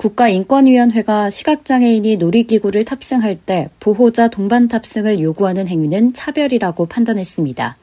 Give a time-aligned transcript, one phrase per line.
[0.00, 7.76] 국가인권위원회가 시각장애인이 놀이기구를 탑승할 때 보호자 동반 탑승을 요구하는 행위는 차별이라고 판단했습니다.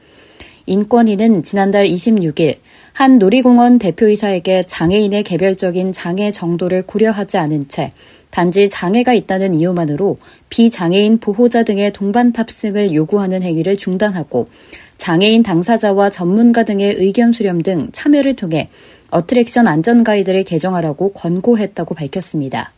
[0.66, 2.56] 인권위는 지난달 26일
[2.92, 7.92] 한 놀이공원 대표이사에게 장애인의 개별적인 장애 정도를 고려하지 않은 채
[8.30, 14.48] 단지 장애가 있다는 이유만으로 비장애인 보호자 등의 동반 탑승을 요구하는 행위를 중단하고
[14.96, 18.68] 장애인 당사자와 전문가 등의 의견 수렴 등 참여를 통해
[19.10, 22.72] 어트랙션 안전 가이드를 개정하라고 권고했다고 밝혔습니다.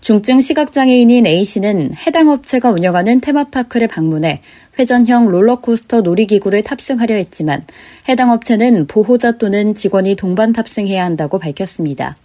[0.00, 4.40] 중증 시각장애인인 A씨는 해당 업체가 운영하는 테마파크를 방문해
[4.78, 7.62] 회전형 롤러코스터 놀이기구를 탑승하려 했지만
[8.08, 12.16] 해당 업체는 보호자 또는 직원이 동반 탑승해야 한다고 밝혔습니다.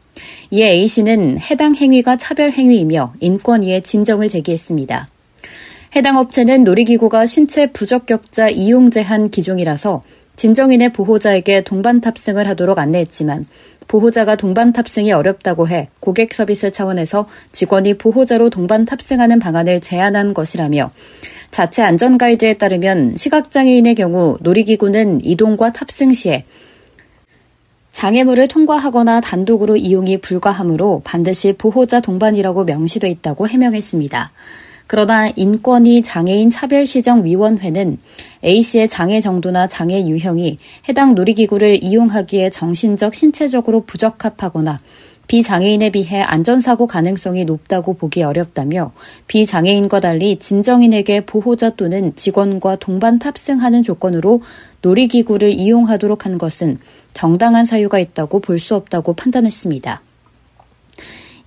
[0.49, 5.07] 이에 A씨는 해당 행위가 차별 행위이며 인권위에 진정을 제기했습니다.
[5.95, 10.01] 해당 업체는 놀이기구가 신체 부적격자 이용 제한 기종이라서
[10.37, 13.45] 진정인의 보호자에게 동반 탑승을 하도록 안내했지만
[13.87, 20.91] 보호자가 동반 탑승이 어렵다고 해 고객 서비스 차원에서 직원이 보호자로 동반 탑승하는 방안을 제안한 것이라며
[21.49, 26.45] 자체 안전 가이드에 따르면 시각장애인의 경우 놀이기구는 이동과 탑승 시에
[27.91, 34.31] 장애물을 통과하거나 단독으로 이용이 불가하므로 반드시 보호자 동반이라고 명시돼 있다고 해명했습니다.
[34.87, 37.99] 그러나 인권위 장애인 차별시정위원회는
[38.43, 40.57] A씨의 장애 정도나 장애 유형이
[40.87, 44.77] 해당 놀이기구를 이용하기에 정신적, 신체적으로 부적합하거나
[45.27, 48.93] 비장애인에 비해 안전사고 가능성이 높다고 보기 어렵다며
[49.27, 54.41] 비장애인과 달리 진정인에게 보호자 또는 직원과 동반 탑승하는 조건으로
[54.81, 56.79] 놀이기구를 이용하도록 한 것은
[57.11, 60.01] 정당한 사유가 있다고 볼 수 없다고 판단했습니다.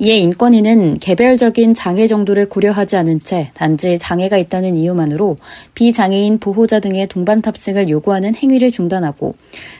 [0.03, 5.37] 이에 인권위는 개별적인 장애 정도를 고려하지 않은 채 단지 장애가 있다는 이유만으로
[5.75, 9.35] 비장애인 보호자 등의 동반 탑승을 요구하는 행위를 중단하고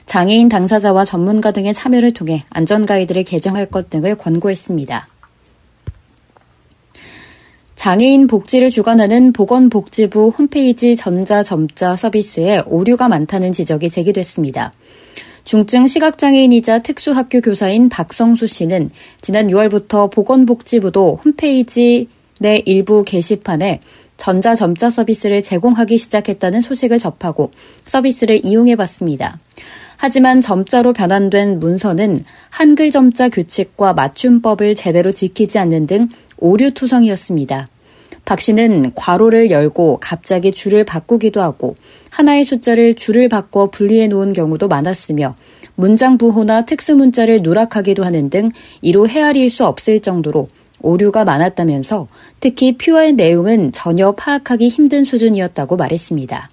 [0.05, 5.07] 장애인 당사자와 전문가 등의 참여를 통해 안전 가이드를 개정할 것 등을 권고했습니다.
[7.77, 14.75] 장애인 복지를 주관하는 보건복지부 홈페이지 전자점자 서비스에 오류가 많다는 지적이 제기됐습니다.
[15.51, 18.89] 중증 시각장애인이자 특수학교 교사인 박성수 씨는
[19.21, 22.07] 지난 6월부터 보건복지부도 홈페이지
[22.39, 23.81] 내 일부 게시판에
[24.17, 27.51] 전자점자 서비스를 제공하기 시작했다는 소식을 접하고
[27.85, 29.41] 서비스를 이용해 봤습니다.
[29.97, 37.69] 하지만 점자로 변환된 문서는 한글 점자 규칙과 맞춤법을 제대로 지키지 않는 등 오류 투성이었습니다.
[38.25, 41.75] 박 씨는 괄호를 열고 갑자기 줄을 바꾸기도 하고
[42.11, 45.35] 하나의 숫자를 줄을 바꿔 분리해 놓은 경우도 많았으며
[45.75, 48.51] 문장 부호나 특수 문자를 누락하기도 하는 등
[48.83, 50.49] 이로 헤아릴 수 없을 정도로
[50.83, 52.09] 오류가 많았다면서
[52.41, 56.51] 특히 표의 내용은 전혀 파악하기 힘든 수준이었다고 말했습니다.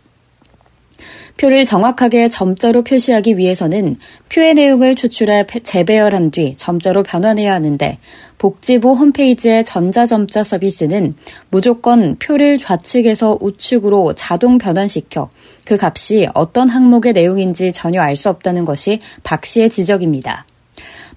[1.37, 3.97] 표를 정확하게 점자로 표시하기 위해서는
[4.29, 7.97] 표의 내용을 추출해 재배열한 뒤 점자로 변환해야 하는데
[8.37, 11.13] 복지부 홈페이지의 전자점자 서비스는
[11.49, 15.29] 무조건 표를 좌측에서 우측으로 자동 변환시켜
[15.65, 20.47] 그 값이 어떤 항목의 내용인지 전혀 알 수 없다는 것이 박 씨의 지적입니다.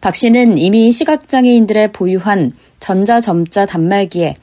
[0.02, 4.34] 박 씨는 이미 시각장애인들의 보유한 전자점자 단말기에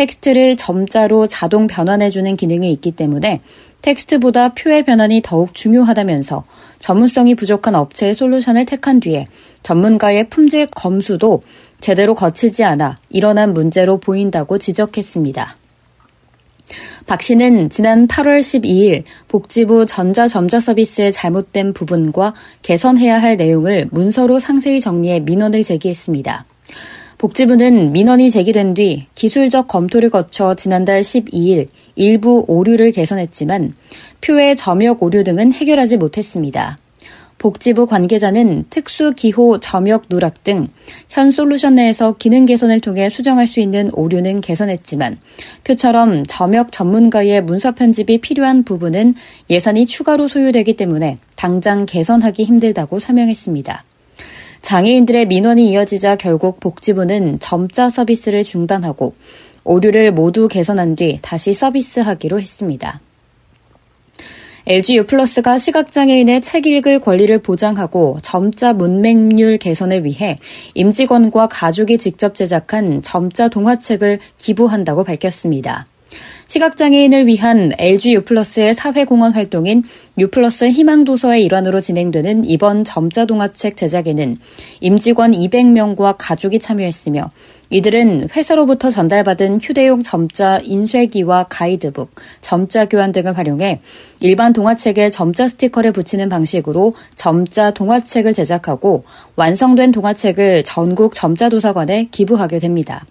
[0.00, 3.42] 텍스트를 점자로 자동 변환해주는 기능이 있기 때문에
[3.82, 6.44] 텍스트보다 표의 변환이 더욱 중요하다면서
[6.78, 9.26] 전문성이 부족한 업체의 솔루션을 택한 뒤에
[9.62, 11.42] 전문가의 품질 검수도
[11.80, 15.56] 제대로 거치지 않아 일어난 문제로 보인다고 지적했습니다.
[17.06, 22.32] 박 씨는 지난 8월 12일 복지부 전자점자 서비스의 잘못된 부분과
[22.62, 26.46] 개선해야 할 내용을 문서로 상세히 정리해 민원을 제기했습니다.
[27.20, 33.72] 복지부는 민원이 제기된 뒤 기술적 검토를 거쳐 지난달 12일 일부 오류를 개선했지만
[34.22, 36.78] 표의 점역 오류 등은 해결하지 못했습니다.
[37.36, 40.68] 복지부 관계자는 특수 기호 점역 누락 등
[41.10, 45.18] 현 솔루션 내에서 기능 개선을 통해 수정할 수 있는 오류는 개선했지만
[45.64, 49.12] 표처럼 점역 전문가의 문서 편집이 필요한 부분은
[49.50, 53.84] 예산이 추가로 소요되기 때문에 당장 개선하기 힘들다고 설명했습니다.
[54.62, 59.14] 장애인들의 민원이 이어지자 결국 복지부는 점자 서비스를 중단하고
[59.64, 63.00] 오류를 모두 개선한 뒤 다시 서비스하기로 했습니다.
[64.66, 70.36] LG U+가 시각장애인의 책 읽을 권리를 보장하고 점자 문맹률 개선을 위해
[70.74, 75.86] 임직원과 가족이 직접 제작한 점자 동화책을 기부한다고 밝혔습니다.
[76.48, 79.82] 시각장애인을 위한 LG U+의 사회공헌 활동인
[80.18, 84.36] U+ 희망도서의 일환으로 진행되는 이번 점자 동화책 제작에는
[84.80, 87.30] 임직원 200명과 가족이 참여했으며
[87.70, 92.10] 이들은 회사로부터 전달받은 휴대용 점자 인쇄기와 가이드북,
[92.40, 93.80] 점자 교환 등을 활용해
[94.18, 99.04] 일반 동화책에 점자 스티커를 붙이는 방식으로 점자 동화책을 제작하고
[99.36, 103.06] 완성된 동화책을 전국 점자 도서관에 기부하게 됩니다.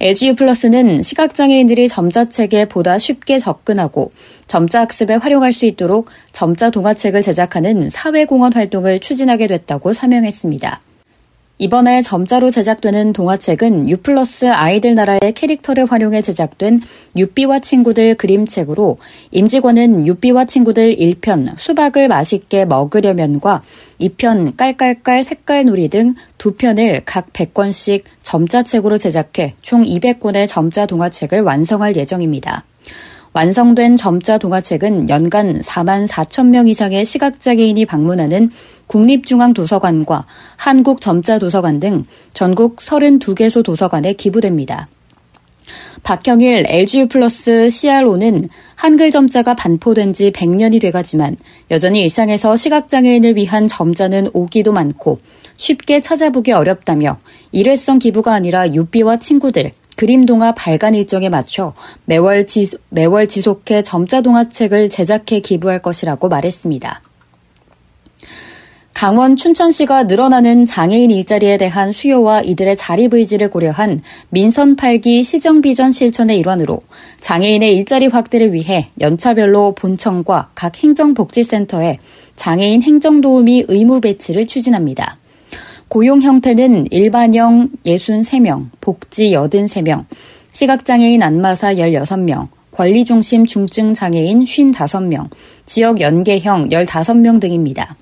[0.00, 4.10] LGU 플러스는 시각장애인들이 점자책에 보다 쉽게 접근하고
[4.46, 10.80] 점자 학습에 활용할 수 있도록 점자 동화책을 제작하는 사회공헌 활동을 추진하게 됐다고 설명했습니다.
[11.62, 16.80] 이번에 점자로 제작되는 동화책은 유플러스 아이들 나라의 캐릭터를 활용해 제작된
[17.16, 18.96] 유비와 친구들 그림책으로
[19.30, 23.62] 임직원은 유비와 친구들 1편 수박을 맛있게 먹으려면과
[24.00, 31.94] 2편 깔깔깔 색깔놀이 등 두 편을 각 100권씩 점자책으로 제작해 총 200권의 점자 동화책을 완성할
[31.94, 32.64] 예정입니다.
[33.34, 38.50] 완성된 점자 동화책은 연간 4만 4천 명 이상의 시각장애인이 방문하는
[38.92, 42.04] 국립중앙도서관과 한국점자도서관 등
[42.34, 44.86] 전국 32개소 도서관에 기부됩니다.
[46.02, 51.36] 박형일 LGU 플러스 CRO는 한글 점자가 반포된 지 100년이 돼가지만
[51.70, 55.18] 여전히 일상에서 시각장애인을 위한 점자는 오기도 많고
[55.56, 57.16] 쉽게 찾아보기 어렵다며
[57.52, 61.72] 일회성 기부가 아니라 유비와 친구들, 그림 동화 발간 일정에 맞춰
[62.04, 67.02] 매월, 지, 매월 지속해 점자 동화책을 제작해 기부할 것이라고 말했습니다.
[69.02, 75.90] 강원 춘천시가 늘어나는 장애인 일자리에 대한 수요와 이들의 자립 의지를 고려한 민선 8기 시정 비전
[75.90, 76.78] 실천의 일환으로
[77.18, 81.98] 장애인의 일자리 확대를 위해 연차별로 본청과 각 행정복지센터에
[82.36, 85.16] 장애인 행정도우미 의무 배치를 추진합니다.
[85.88, 90.04] 고용 형태는 일반형 63명, 복지 83명,
[90.52, 95.28] 시각장애인 안마사 16명, 권리중심 중증장애인 55명,
[95.64, 97.96] 지역 연계형 15명 등입니다.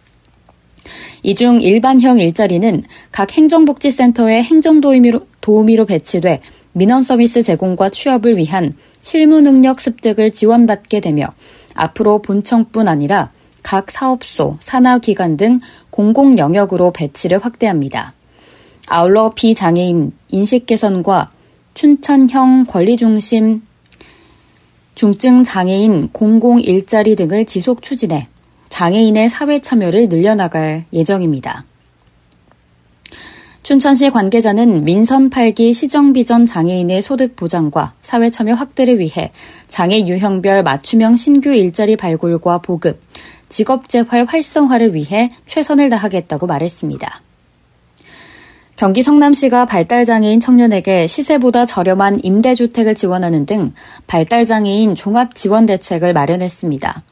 [1.22, 2.82] 이 중 일반형 일자리는
[3.12, 6.40] 각 행정복지센터의 행정도우미로 도우미로 배치돼
[6.72, 11.26] 민원 서비스 제공과 취업을 위한 실무 능력 습득을 지원받게 되며
[11.74, 13.30] 앞으로 본청뿐 아니라
[13.62, 15.58] 각 사업소, 산하기관 등
[15.90, 18.14] 공공 영역으로 배치를 확대합니다.
[18.86, 21.30] 아울러 비장애인 인식 개선과
[21.74, 23.62] 춘천형 권리중심
[24.94, 28.28] 중증 장애인 공공 일자리 등을 지속 추진해
[28.80, 31.66] 장애인의 사회 참여를 늘려나갈 예정입니다.
[33.62, 39.32] 춘천시 관계자는 민선 8기 시정비 전 장애인의 소득 보장과 사회 참여 확대를 위해
[39.68, 43.02] 장애 유형별 맞춤형 신규 일자리 발굴과 보급,
[43.50, 47.20] 직업 재활 활성화를 위해 최선을 다하겠다고 말했습니다.
[48.76, 53.74] 경기 성남시가 발달장애인 청년에게 시세보다 저렴한 임대주택을 지원하는 등
[54.06, 57.02] 발달장애인 종합지원 대책을 마련했습니다.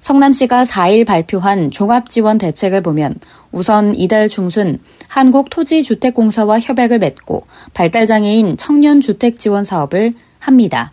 [0.00, 3.14] 성남시가 4일 발표한 종합지원 대책을 보면
[3.52, 10.92] 우선 이달 중순 한국토지주택공사와 협약을 맺고 발달장애인 청년주택 지원 사업을 합니다.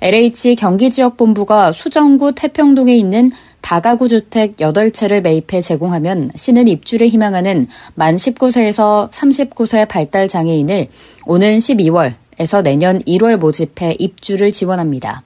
[0.00, 3.30] LH 경기지역본부가 수정구 태평동에 있는
[3.60, 10.88] 다가구 주택 8채를 매입해 제공하면 시는 입주를 희망하는 만 19세에서 39세 발달 장애인을
[11.26, 15.22] 오는 12월에서 내년 1월 모집해 입주를 지원합니다.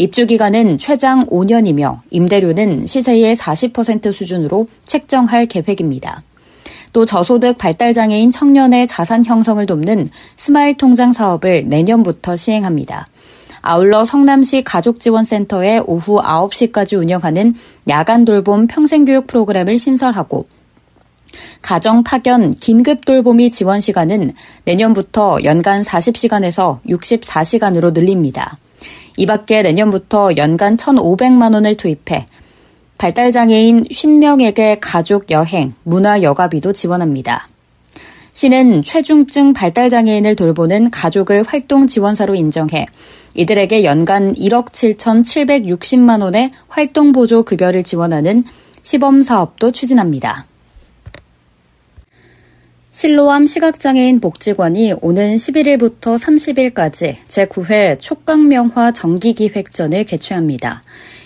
[0.00, 6.22] 입주 기간은 최장 5년이며 임대료는 시세의 40% 수준으로 책정할 계획입니다.
[6.92, 13.08] 또 저소득 발달장애인 청년의 자산 형성을 돕는 스마일 통장 사업을 내년부터 시행합니다.
[13.60, 17.54] 아울러 성남시 가족지원센터에 오후 9시까지 운영하는
[17.88, 20.46] 야간 돌봄 평생교육 프로그램을 신설하고
[21.60, 24.30] 가정 파견 긴급 돌봄이 지원 시간은
[24.64, 28.58] 내년부터 연간 40시간에서 64시간으로 늘립니다.
[29.16, 32.26] 이 밖에 내년부터 연간 1,500만 원을 투입해
[32.98, 37.48] 발달장애인 50명에게 가족 여행, 문화 여가비도 지원합니다.
[38.32, 42.86] 시는 최중증 발달장애인을 돌보는 가족을 활동 지원사로 인정해
[43.34, 48.44] 이들에게 연간 1억 7,760만 원의 활동 보조 급여를 지원하는
[48.82, 50.46] 시범 사업도 추진합니다.
[52.98, 60.82] 실로암 시각장애인 복지관이 오는 11일부터 30일까지 제9회 촉각명화 정기기획전을 개최합니다.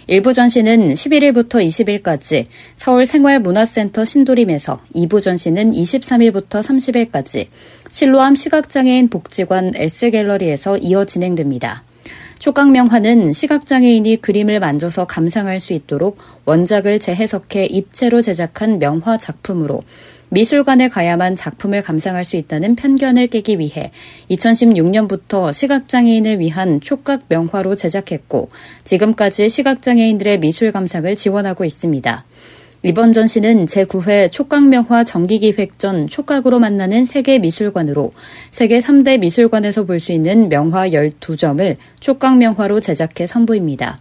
[0.06, 2.44] 일부 전시는 11일부터 20일까지
[2.76, 7.46] 서울 생활문화센터 신도림에서 2부 전시는 23일부터 30일까지
[7.88, 11.84] 실로암 시각장애인 복지관 S갤러리에서 이어 진행됩니다.
[12.38, 19.84] 촉각명화는 시각장애인이 그림을 만져서 감상할 수 있도록 원작을 재해석해 입체로 제작한 명화 작품으로
[20.32, 23.90] 미술관에 가야만 작품을 감상할 수 있다는 편견을 깨기 위해
[24.30, 28.48] 2016년부터 시각장애인을 위한 촉각 명화로 제작했고
[28.84, 32.24] 지금까지 시각장애인들의 미술 감상을 지원하고 있습니다.
[32.82, 38.12] 이번 전시는 제9회 촉각명화 정기기획전 촉각으로 만나는 세계 미술관으로
[38.50, 43.98] 세계 3대 미술관에서 볼 수 있는 명화 12점을 촉각명화로 제작해 선보입니다.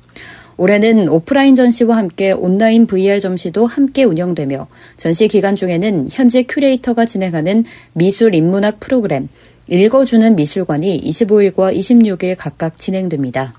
[0.62, 7.66] 올해는 오프라인 전시와 함께 온라인 VR 전시도 함께 운영되며 전시 기간 중에는 현재 큐레이터가 진행하는
[7.94, 9.28] 미술 인문학 프로그램
[9.68, 13.56] 읽어주는 미술관이 25일과 26일 각각 진행됩니다.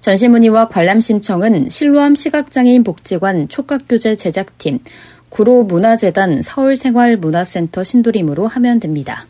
[0.00, 4.78] 전시 문의와 관람 신청은 실로암 시각장애인 복지관 촉각교재 제작팀,
[5.28, 9.26] 구로문화재단 서울생활문화센터 신도림으로 하면 됩니다.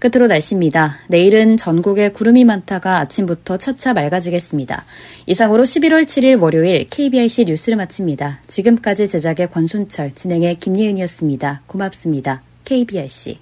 [0.00, 0.96] 끝으로 날씨입니다.
[1.08, 4.84] 내일은 전국에 구름이 많다가 아침부터 차차 맑아지겠습니다.
[5.26, 8.40] 이상으로 11월 7일 월요일 KBRC 뉴스를 마칩니다.
[8.48, 11.62] 지금까지 제작의 권순철, 진행의 김예은이었습니다.
[11.66, 12.42] 고맙습니다.
[12.64, 13.38] KBRC.